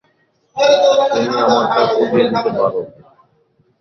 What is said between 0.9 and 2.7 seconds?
তুমি আমারটা গুটিয়ে দিতে